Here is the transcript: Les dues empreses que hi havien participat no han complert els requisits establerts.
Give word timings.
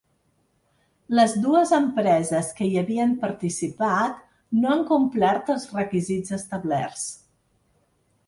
Les 1.17 1.33
dues 1.41 1.73
empreses 1.77 2.47
que 2.59 2.69
hi 2.69 2.79
havien 2.81 3.11
participat 3.25 4.17
no 4.63 4.73
han 4.77 4.83
complert 4.93 5.51
els 5.57 5.67
requisits 5.77 6.35
establerts. 6.39 7.05